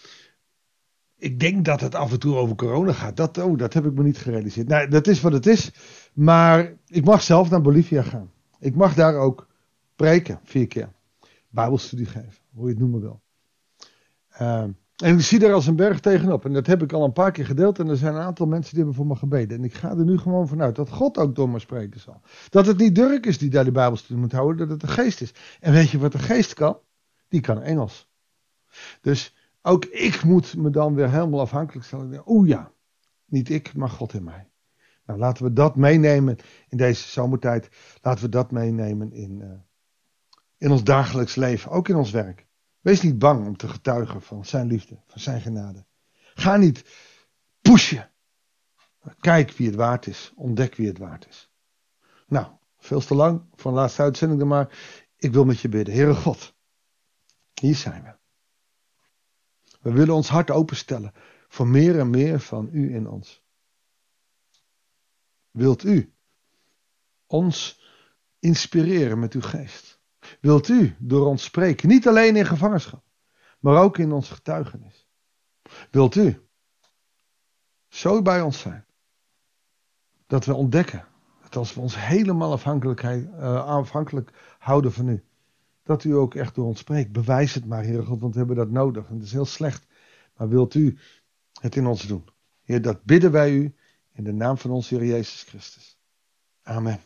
Ik 1.17 1.39
denk 1.39 1.65
dat 1.65 1.81
het 1.81 1.95
af 1.95 2.11
en 2.11 2.19
toe 2.19 2.35
over 2.35 2.55
corona 2.55 2.93
gaat. 2.93 3.17
Dat, 3.17 3.37
oh, 3.37 3.57
dat 3.57 3.73
heb 3.73 3.85
ik 3.85 3.93
me 3.93 4.03
niet 4.03 4.17
gerealiseerd. 4.17 4.67
Nou, 4.67 4.87
dat 4.87 5.07
is 5.07 5.21
wat 5.21 5.33
het 5.33 5.45
is. 5.45 5.71
Maar 6.13 6.73
ik 6.87 7.05
mag 7.05 7.21
zelf 7.21 7.49
naar 7.49 7.61
Bolivia 7.61 8.01
gaan. 8.01 8.31
Ik 8.59 8.75
mag 8.75 8.93
daar 8.93 9.15
ook 9.15 9.47
preken, 9.95 10.39
vier 10.43 10.67
keer. 10.67 10.91
Bijbelstudie 11.49 12.05
geven, 12.05 12.43
hoe 12.53 12.65
je 12.65 12.69
het 12.69 12.79
noemen 12.79 13.01
wil. 13.01 13.21
Uh, 14.41 14.63
en 14.99 15.15
ik 15.15 15.21
zie 15.21 15.39
daar 15.39 15.53
als 15.53 15.67
een 15.67 15.75
berg 15.75 15.99
tegenop. 15.99 16.45
En 16.45 16.53
dat 16.53 16.67
heb 16.67 16.83
ik 16.83 16.93
al 16.93 17.03
een 17.03 17.13
paar 17.13 17.31
keer 17.31 17.45
gedeeld. 17.45 17.79
En 17.79 17.87
er 17.87 17.97
zijn 17.97 18.15
een 18.15 18.21
aantal 18.21 18.45
mensen 18.45 18.69
die 18.69 18.83
hebben 18.83 18.97
voor 18.97 19.07
me 19.07 19.15
gebeden. 19.15 19.57
En 19.57 19.63
ik 19.63 19.73
ga 19.73 19.89
er 19.89 20.03
nu 20.03 20.17
gewoon 20.17 20.47
vanuit 20.47 20.75
dat 20.75 20.89
God 20.89 21.17
ook 21.17 21.35
door 21.35 21.49
me 21.49 21.59
spreken 21.59 21.99
zal. 21.99 22.21
Dat 22.49 22.65
het 22.65 22.77
niet 22.77 22.95
Dirk 22.95 23.25
is 23.25 23.37
die 23.37 23.49
daar 23.49 23.63
de 23.63 23.71
Bijbelstudie 23.71 24.17
moet 24.17 24.31
houden. 24.31 24.57
Dat 24.57 24.69
het 24.69 24.81
de 24.81 24.87
geest 24.87 25.21
is. 25.21 25.33
En 25.59 25.73
weet 25.73 25.89
je 25.89 25.99
wat 25.99 26.11
de 26.11 26.19
geest 26.19 26.53
kan? 26.53 26.77
Die 27.27 27.41
kan 27.41 27.61
Engels. 27.61 28.09
Dus 29.01 29.35
ook 29.61 29.85
ik 29.85 30.23
moet 30.23 30.55
me 30.55 30.69
dan 30.69 30.95
weer 30.95 31.11
helemaal 31.11 31.39
afhankelijk 31.39 31.85
stellen. 31.85 32.23
Oeh 32.25 32.47
ja, 32.47 32.71
niet 33.25 33.49
ik, 33.49 33.73
maar 33.75 33.89
God 33.89 34.13
in 34.13 34.23
mij. 34.23 34.48
Nou, 35.09 35.21
laten 35.21 35.43
we 35.43 35.53
dat 35.53 35.75
meenemen 35.75 36.37
in 36.67 36.77
deze 36.77 37.07
zomertijd. 37.07 37.69
Laten 38.01 38.23
we 38.23 38.29
dat 38.29 38.51
meenemen 38.51 39.11
in, 39.11 39.39
uh, 39.41 39.51
in 40.57 40.71
ons 40.71 40.83
dagelijks 40.83 41.35
leven, 41.35 41.71
ook 41.71 41.87
in 41.87 41.95
ons 41.95 42.11
werk. 42.11 42.47
Wees 42.79 43.01
niet 43.01 43.19
bang 43.19 43.47
om 43.47 43.57
te 43.57 43.67
getuigen 43.67 44.21
van 44.21 44.45
zijn 44.45 44.67
liefde, 44.67 44.99
van 45.07 45.21
zijn 45.21 45.41
genade. 45.41 45.85
Ga 46.33 46.57
niet 46.57 46.85
pushen. 47.61 48.11
Kijk 49.19 49.51
wie 49.51 49.67
het 49.67 49.75
waard 49.75 50.07
is. 50.07 50.33
Ontdek 50.35 50.75
wie 50.75 50.87
het 50.87 50.97
waard 50.97 51.27
is. 51.27 51.51
Nou, 52.27 52.47
veel 52.77 52.99
te 52.99 53.15
lang 53.15 53.41
van 53.55 53.73
de 53.73 53.79
laatste 53.79 54.01
uitzending 54.01 54.39
dan 54.39 54.49
maar. 54.49 54.77
Ik 55.17 55.33
wil 55.33 55.45
met 55.45 55.59
je 55.59 55.69
bidden. 55.69 55.93
Heere 55.93 56.15
God, 56.15 56.55
hier 57.53 57.75
zijn 57.75 58.03
we. 58.03 58.15
We 59.81 59.91
willen 59.91 60.15
ons 60.15 60.29
hart 60.29 60.51
openstellen 60.51 61.13
voor 61.47 61.67
meer 61.67 61.99
en 61.99 62.09
meer 62.09 62.39
van 62.39 62.69
u 62.71 62.95
in 62.95 63.07
ons. 63.07 63.47
Wilt 65.51 65.83
u 65.83 66.13
ons 67.27 67.81
inspireren 68.39 69.19
met 69.19 69.33
uw 69.33 69.41
geest? 69.41 69.99
Wilt 70.41 70.67
u 70.67 70.95
door 70.99 71.27
ons 71.27 71.43
spreken, 71.43 71.87
niet 71.87 72.07
alleen 72.07 72.35
in 72.35 72.45
gevangenschap, 72.45 73.03
maar 73.59 73.81
ook 73.81 73.97
in 73.97 74.11
ons 74.11 74.29
getuigenis? 74.29 75.07
Wilt 75.91 76.15
u 76.15 76.47
zo 77.87 78.21
bij 78.21 78.41
ons 78.41 78.59
zijn 78.59 78.85
dat 80.27 80.45
we 80.45 80.53
ontdekken 80.53 81.07
dat 81.49 81.55
als 81.55 81.73
we 81.73 81.81
ons 81.81 82.05
helemaal 82.05 82.51
afhankelijkheid, 82.51 83.27
uh, 83.27 83.65
afhankelijk 83.65 84.31
houden 84.59 84.91
van 84.91 85.07
u, 85.07 85.23
dat 85.83 86.03
u 86.03 86.15
ook 86.15 86.35
echt 86.35 86.55
door 86.55 86.65
ons 86.65 86.79
spreekt. 86.79 87.11
Bewijs 87.11 87.53
het 87.53 87.65
maar, 87.65 87.83
Heer 87.83 88.03
God, 88.03 88.19
want 88.19 88.33
we 88.33 88.39
hebben 88.39 88.57
dat 88.57 88.69
nodig. 88.69 89.07
En 89.07 89.13
het 89.13 89.23
is 89.23 89.31
heel 89.31 89.45
slecht. 89.45 89.87
Maar 90.37 90.49
wilt 90.49 90.73
u 90.73 90.97
het 91.61 91.75
in 91.75 91.85
ons 91.85 92.07
doen? 92.07 92.23
Heer, 92.61 92.81
dat 92.81 93.03
bidden 93.03 93.31
wij 93.31 93.51
u 93.51 93.75
in 94.19 94.25
de 94.25 94.33
naam 94.33 94.57
van 94.57 94.71
onze 94.71 94.95
Heer 94.95 95.05
Jezus 95.05 95.43
Christus. 95.43 95.97
Amen. 96.63 96.99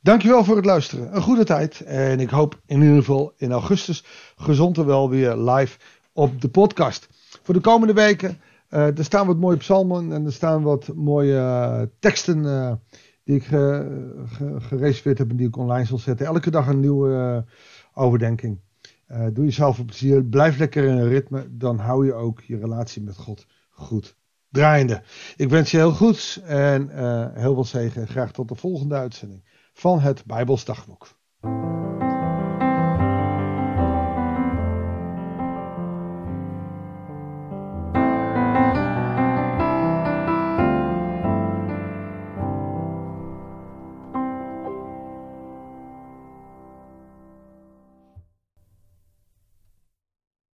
Dankjewel 0.00 0.44
voor 0.44 0.56
het 0.56 0.64
luisteren. 0.64 1.16
Een 1.16 1.22
goede 1.22 1.44
tijd. 1.44 1.80
En 1.80 2.20
ik 2.20 2.30
hoop 2.30 2.60
in 2.66 2.80
ieder 2.82 2.96
geval 2.96 3.32
in 3.36 3.52
augustus 3.52 4.04
gezond 4.36 4.78
en 4.78 4.86
wel 4.86 5.10
weer 5.10 5.36
live 5.36 5.78
op 6.12 6.40
de 6.40 6.48
podcast. 6.48 7.08
voor 7.42 7.54
de 7.54 7.60
komende 7.60 7.92
weken. 7.92 8.40
er 8.68 9.04
staan 9.04 9.26
wat 9.26 9.36
mooie 9.36 9.56
psalmen 9.56 10.12
en 10.12 10.24
er 10.24 10.32
staan 10.32 10.62
wat 10.62 10.94
mooie 10.94 11.90
teksten 11.98 12.42
die 13.24 13.36
ik 13.36 13.44
gereserveerd 14.58 15.18
heb 15.18 15.30
en 15.30 15.36
die 15.36 15.48
ik 15.48 15.56
online 15.56 15.86
zal 15.86 15.98
zetten. 15.98 16.26
Elke 16.26 16.50
dag 16.50 16.66
een 16.66 16.80
nieuwe 16.80 17.44
overdenking. 17.94 18.60
doe 19.32 19.44
jezelf 19.44 19.78
een 19.78 19.86
plezier. 19.86 20.24
Blijf 20.24 20.58
lekker 20.58 20.84
in 20.84 20.98
een 20.98 21.08
ritme. 21.08 21.46
Dan 21.50 21.78
hou 21.78 22.06
je 22.06 22.14
ook 22.14 22.40
je 22.40 22.58
relatie 22.58 23.02
met 23.02 23.16
God 23.16 23.46
goed 23.70 24.16
draaiende. 24.50 25.02
Ik 25.36 25.48
wens 25.48 25.70
je 25.70 25.76
heel 25.76 25.92
goed 25.92 26.42
en 26.44 26.90
heel 27.34 27.54
veel 27.54 27.64
zegen. 27.64 28.08
Graag 28.08 28.32
tot 28.32 28.48
de 28.48 28.54
volgende 28.54 28.94
uitzending 28.94 29.44
van 29.72 30.00
het 30.00 30.24
Bijbels 30.24 30.64
Dagboek. 30.64 31.16